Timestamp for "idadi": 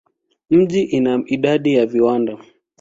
1.27-1.73